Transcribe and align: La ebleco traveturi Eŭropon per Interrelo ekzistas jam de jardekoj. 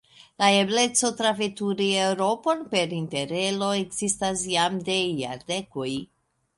La 0.43 0.47
ebleco 0.61 1.11
traveturi 1.19 1.91
Eŭropon 2.07 2.65
per 2.73 2.97
Interrelo 3.03 3.71
ekzistas 3.85 4.45
jam 4.57 4.85
de 4.91 5.01
jardekoj. 5.25 5.91